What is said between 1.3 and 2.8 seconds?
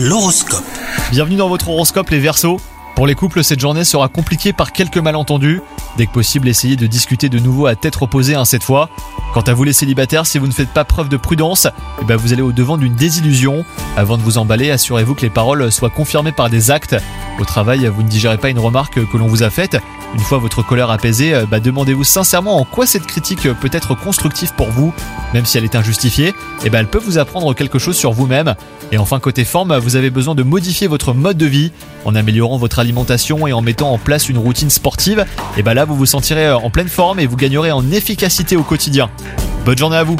dans votre horoscope les Verseaux.